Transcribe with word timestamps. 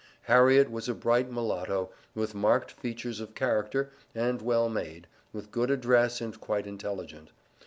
Harriet 0.23 0.71
was 0.71 0.89
a 0.89 0.95
bright 0.95 1.29
mulatto, 1.29 1.91
with 2.15 2.33
marked 2.33 2.71
features 2.71 3.19
of 3.19 3.35
character, 3.35 3.91
and 4.15 4.41
well 4.41 4.67
made, 4.67 5.05
with 5.31 5.51
good 5.51 5.69
address 5.69 6.19
and 6.21 6.41
quite 6.41 6.65
intelligent. 6.65 7.29